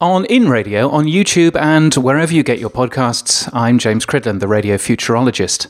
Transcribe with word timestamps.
On 0.00 0.24
In 0.24 0.48
Radio, 0.48 0.88
on 0.90 1.04
YouTube, 1.04 1.54
and 1.54 1.94
wherever 1.94 2.34
you 2.34 2.42
get 2.42 2.58
your 2.58 2.68
podcasts, 2.68 3.48
I'm 3.52 3.78
James 3.78 4.04
Cridland, 4.04 4.40
the 4.40 4.48
radio 4.48 4.76
futurologist. 4.76 5.68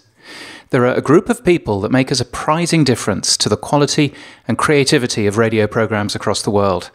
There 0.70 0.86
are 0.86 0.94
a 0.94 1.02
group 1.02 1.28
of 1.28 1.44
people 1.44 1.82
that 1.82 1.92
make 1.92 2.10
a 2.10 2.14
surprising 2.14 2.84
difference 2.84 3.36
to 3.36 3.50
the 3.50 3.58
quality 3.58 4.14
and 4.48 4.56
creativity 4.56 5.26
of 5.26 5.36
radio 5.36 5.66
programs 5.66 6.14
across 6.14 6.40
the 6.40 6.50
world. 6.50 6.90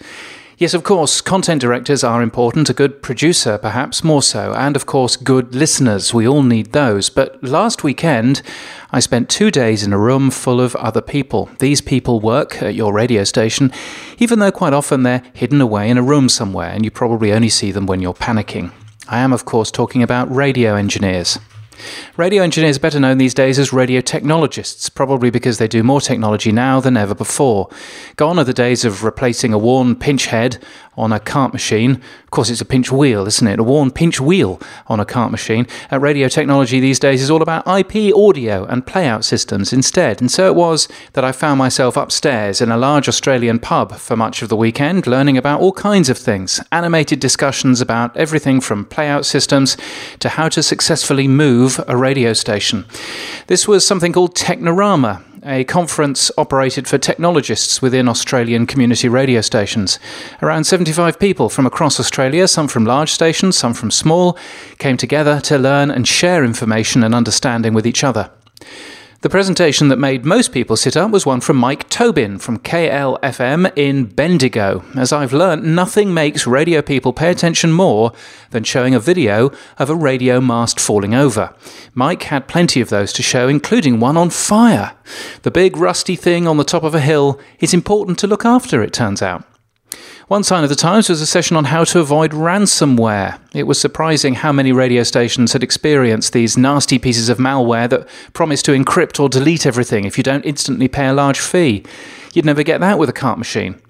Yes, 0.59 0.73
of 0.73 0.83
course, 0.83 1.21
content 1.21 1.61
directors 1.61 2.03
are 2.03 2.21
important, 2.21 2.69
a 2.69 2.73
good 2.73 3.01
producer 3.01 3.57
perhaps 3.57 4.03
more 4.03 4.21
so, 4.21 4.53
and 4.53 4.75
of 4.75 4.85
course, 4.85 5.15
good 5.15 5.55
listeners. 5.55 6.13
We 6.13 6.27
all 6.27 6.43
need 6.43 6.73
those. 6.73 7.09
But 7.09 7.41
last 7.41 7.85
weekend, 7.85 8.41
I 8.91 8.99
spent 8.99 9.29
two 9.29 9.51
days 9.51 9.85
in 9.85 9.93
a 9.93 9.97
room 9.97 10.29
full 10.29 10.59
of 10.59 10.75
other 10.75 10.99
people. 10.99 11.49
These 11.59 11.79
people 11.79 12.19
work 12.19 12.61
at 12.61 12.75
your 12.75 12.91
radio 12.91 13.23
station, 13.23 13.71
even 14.17 14.39
though 14.39 14.51
quite 14.51 14.73
often 14.73 15.03
they're 15.03 15.23
hidden 15.31 15.61
away 15.61 15.89
in 15.89 15.97
a 15.97 16.03
room 16.03 16.27
somewhere, 16.27 16.71
and 16.71 16.83
you 16.83 16.91
probably 16.91 17.31
only 17.31 17.47
see 17.47 17.71
them 17.71 17.85
when 17.85 18.01
you're 18.01 18.13
panicking. 18.13 18.73
I 19.07 19.19
am, 19.19 19.31
of 19.31 19.45
course, 19.45 19.71
talking 19.71 20.03
about 20.03 20.29
radio 20.29 20.75
engineers. 20.75 21.39
Radio 22.17 22.43
engineers 22.43 22.77
are 22.77 22.81
better 22.81 22.99
known 22.99 23.17
these 23.17 23.33
days 23.33 23.59
as 23.59 23.73
radio 23.73 24.01
technologists, 24.01 24.89
probably 24.89 25.29
because 25.29 25.57
they 25.57 25.67
do 25.67 25.83
more 25.83 26.01
technology 26.01 26.51
now 26.51 26.79
than 26.79 26.97
ever 26.97 27.15
before. 27.15 27.69
Gone 28.15 28.39
are 28.39 28.43
the 28.43 28.53
days 28.53 28.85
of 28.85 29.03
replacing 29.03 29.53
a 29.53 29.57
worn 29.57 29.95
pinch 29.95 30.27
head 30.27 30.57
on 30.99 31.13
a 31.13 31.19
cart 31.19 31.53
machine. 31.53 32.01
Of 32.23 32.31
course, 32.31 32.49
it's 32.49 32.61
a 32.61 32.65
pinch 32.65 32.91
wheel, 32.91 33.25
isn't 33.25 33.47
it? 33.47 33.57
A 33.59 33.63
worn 33.63 33.89
pinch 33.89 34.19
wheel 34.19 34.59
on 34.87 34.99
a 34.99 35.05
cart 35.05 35.31
machine. 35.31 35.65
Uh, 35.91 35.99
radio 35.99 36.27
technology 36.27 36.79
these 36.79 36.99
days 36.99 37.21
is 37.21 37.31
all 37.31 37.41
about 37.41 37.65
IP 37.65 38.13
audio 38.13 38.65
and 38.65 38.85
playout 38.85 39.23
systems 39.23 39.71
instead. 39.71 40.19
And 40.19 40.29
so 40.29 40.47
it 40.47 40.55
was 40.55 40.89
that 41.13 41.23
I 41.23 41.31
found 41.31 41.57
myself 41.57 41.95
upstairs 41.95 42.59
in 42.59 42.69
a 42.69 42.77
large 42.77 43.07
Australian 43.07 43.59
pub 43.59 43.93
for 43.93 44.17
much 44.17 44.41
of 44.41 44.49
the 44.49 44.57
weekend, 44.57 45.07
learning 45.07 45.37
about 45.37 45.61
all 45.61 45.71
kinds 45.71 46.09
of 46.09 46.17
things. 46.17 46.59
Animated 46.71 47.21
discussions 47.21 47.79
about 47.79 48.15
everything 48.17 48.59
from 48.59 48.85
playout 48.85 49.23
systems 49.23 49.77
to 50.19 50.29
how 50.29 50.49
to 50.49 50.61
successfully 50.61 51.29
move 51.29 51.68
a 51.87 51.97
radio 51.97 52.33
station. 52.33 52.85
This 53.47 53.67
was 53.67 53.85
something 53.85 54.13
called 54.13 54.35
Technorama, 54.35 55.21
a 55.43 55.63
conference 55.65 56.31
operated 56.37 56.87
for 56.87 56.97
technologists 56.97 57.81
within 57.81 58.07
Australian 58.07 58.65
community 58.65 59.09
radio 59.09 59.41
stations. 59.41 59.99
Around 60.41 60.63
75 60.63 61.19
people 61.19 61.49
from 61.49 61.65
across 61.65 61.99
Australia, 61.99 62.47
some 62.47 62.67
from 62.67 62.85
large 62.85 63.11
stations, 63.11 63.57
some 63.57 63.73
from 63.73 63.91
small, 63.91 64.37
came 64.77 64.97
together 64.97 65.39
to 65.41 65.57
learn 65.57 65.91
and 65.91 66.07
share 66.07 66.43
information 66.43 67.03
and 67.03 67.13
understanding 67.13 67.73
with 67.73 67.85
each 67.85 68.03
other. 68.03 68.31
The 69.21 69.29
presentation 69.29 69.89
that 69.89 69.97
made 69.97 70.23
most 70.23 70.53
people 70.53 70.77
sit 70.77 70.95
up 70.95 71.11
was 71.11 71.25
one 71.25 71.41
from 71.41 71.57
Mike 71.57 71.89
Tobin 71.89 72.39
from 72.39 72.57
KLFM 72.57 73.69
in 73.75 74.05
Bendigo. 74.05 74.85
As 74.95 75.11
I've 75.11 75.33
learnt, 75.33 75.65
nothing 75.65 76.13
makes 76.13 76.47
radio 76.47 76.81
people 76.81 77.11
pay 77.11 77.29
attention 77.29 77.73
more 77.73 78.13
than 78.51 78.63
showing 78.63 78.95
a 78.95 78.99
video 78.99 79.51
of 79.77 79.89
a 79.89 79.95
radio 79.95 80.39
mast 80.39 80.79
falling 80.79 81.13
over. 81.13 81.53
Mike 81.93 82.23
had 82.23 82.47
plenty 82.47 82.79
of 82.79 82.87
those 82.87 83.11
to 83.11 83.21
show, 83.21 83.49
including 83.49 83.99
one 83.99 84.15
on 84.15 84.29
fire. 84.29 84.95
The 85.41 85.51
big 85.51 85.75
rusty 85.75 86.15
thing 86.15 86.47
on 86.47 86.55
the 86.55 86.63
top 86.63 86.83
of 86.83 86.95
a 86.95 87.01
hill 87.01 87.41
is 87.59 87.73
important 87.73 88.19
to 88.19 88.27
look 88.27 88.45
after, 88.45 88.81
it 88.81 88.93
turns 88.93 89.21
out. 89.21 89.43
One 90.29 90.43
sign 90.43 90.63
of 90.63 90.69
the 90.69 90.75
times 90.75 91.09
was 91.09 91.21
a 91.21 91.25
session 91.25 91.57
on 91.57 91.63
how 91.63 91.83
to 91.85 91.99
avoid 91.99 92.33
ransomware. 92.33 93.39
It 93.51 93.63
was 93.63 93.81
surprising 93.81 94.35
how 94.35 94.51
many 94.51 94.71
radio 94.71 95.01
stations 95.01 95.53
had 95.53 95.63
experienced 95.63 96.33
these 96.33 96.55
nasty 96.55 96.99
pieces 96.99 97.29
of 97.29 97.39
malware 97.39 97.89
that 97.89 98.07
promise 98.33 98.61
to 98.61 98.73
encrypt 98.73 99.19
or 99.19 99.27
delete 99.27 99.65
everything 99.65 100.05
if 100.05 100.19
you 100.19 100.23
don't 100.23 100.45
instantly 100.45 100.87
pay 100.87 101.07
a 101.07 101.13
large 101.13 101.39
fee. 101.39 101.83
You'd 102.35 102.45
never 102.45 102.61
get 102.61 102.79
that 102.79 102.99
with 102.99 103.09
a 103.09 103.11
cart 103.11 103.39
machine. 103.39 103.81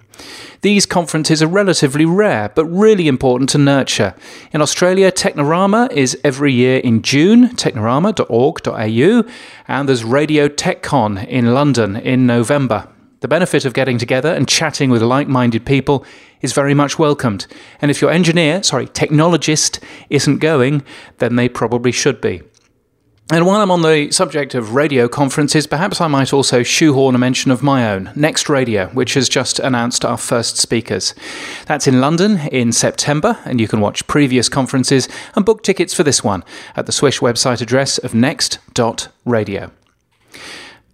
These 0.62 0.86
conferences 0.86 1.44
are 1.44 1.48
relatively 1.48 2.06
rare, 2.06 2.48
but 2.56 2.64
really 2.68 3.10
important 3.10 3.50
to 3.50 3.58
nurture. 3.58 4.16
In 4.54 4.62
Australia, 4.62 5.12
Technorama 5.12 5.92
is 5.92 6.18
every 6.24 6.54
year 6.54 6.80
in 6.80 7.02
June, 7.02 7.50
technorama.org.au, 7.50 9.30
and 9.68 9.90
there's 9.90 10.06
Radio 10.06 10.48
TechCon 10.48 11.28
in 11.28 11.54
London 11.54 11.98
in 11.98 12.26
November. 12.26 12.88
The 13.22 13.28
benefit 13.28 13.66
of 13.66 13.74
getting 13.74 13.98
together 13.98 14.34
and 14.34 14.48
chatting 14.48 14.90
with 14.90 15.02
like 15.02 15.28
minded 15.28 15.66
people 15.66 16.06
is 16.42 16.54
very 16.54 16.74
much 16.74 16.98
welcomed. 16.98 17.48
And 17.82 17.92
if 17.92 18.02
your 18.02 18.12
engineer, 18.12 18.64
sorry, 18.64 18.88
technologist, 18.88 19.80
isn't 20.10 20.40
going, 20.40 20.84
then 21.18 21.36
they 21.36 21.50
probably 21.50 21.92
should 21.92 22.22
be. 22.22 22.42
And 23.32 23.46
while 23.46 23.62
I'm 23.62 23.70
on 23.70 23.84
the 23.84 24.10
subject 24.10 24.56
of 24.56 24.74
radio 24.74 25.08
conferences, 25.08 25.68
perhaps 25.68 26.02
I 26.02 26.08
might 26.08 26.34
also 26.34 26.64
shoehorn 26.64 27.14
a 27.14 27.20
mention 27.20 27.52
of 27.52 27.62
my 27.62 27.88
own, 27.92 28.12
Next 28.16 28.50
Radio, 28.50 28.88
which 28.88 29.14
has 29.14 29.30
just 29.30 29.60
announced 29.60 30.04
our 30.04 30.18
first 30.18 30.58
speakers. 30.58 31.14
That's 31.68 31.86
in 31.86 32.02
London 32.02 32.40
in 32.52 32.72
September, 32.72 33.38
and 33.46 33.62
you 33.62 33.68
can 33.68 33.82
watch 33.82 34.08
previous 34.08 34.50
conferences 34.50 35.08
and 35.36 35.46
book 35.46 35.62
tickets 35.62 35.94
for 35.94 36.02
this 36.02 36.24
one 36.24 36.44
at 36.76 36.88
the 36.88 36.92
Swish 36.92 37.20
website 37.20 37.62
address 37.62 38.00
of 38.00 38.16
next.radio. 38.16 39.72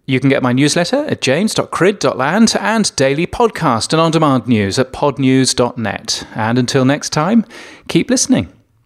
You 0.06 0.20
can 0.20 0.30
get 0.30 0.44
my 0.44 0.54
newsletter 0.54 1.06
at 1.06 1.22
james.crid.land 1.22 2.56
and 2.60 2.96
daily 2.96 3.26
podcast 3.26 3.92
and 3.92 4.00
on 4.00 4.12
demand 4.12 4.48
news 4.48 4.78
at 4.78 4.94
podnews.net. 4.94 6.28
And 6.36 6.58
until 6.60 6.86
next 6.86 7.10
time, 7.10 7.46
keep 7.88 8.10
listening. 8.10 8.55